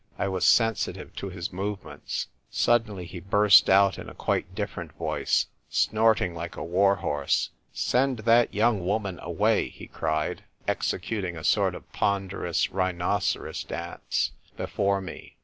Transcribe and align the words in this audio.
I 0.17 0.27
was 0.29 0.45
sensitive 0.45 1.15
to 1.17 1.29
his 1.29 1.53
movements. 1.53 2.25
Suddenly, 2.49 3.05
he 3.05 3.19
burst 3.19 3.69
out 3.69 3.99
in 3.99 4.09
a 4.09 4.15
quite 4.15 4.55
different 4.55 4.93
voice, 4.93 5.45
snorting 5.69 6.33
like 6.33 6.55
a 6.55 6.63
war 6.63 6.95
horse:" 6.95 7.51
Send 7.71 8.17
that 8.17 8.23
r52 8.23 8.25
THE 8.25 8.25
TYPE 8.25 8.25
WRITER 8.25 8.47
GIRL.''' 8.47 8.57
young 8.79 8.85
woman 8.87 9.19
away!" 9.21 9.69
he 9.69 9.85
cried, 9.85 10.43
executing 10.67 11.37
a 11.37 11.43
sort 11.43 11.75
of 11.75 11.93
ponderous 11.93 12.71
rhinoceros 12.71 13.63
dance 13.63 14.31
before 14.57 15.01
me. 15.01 15.37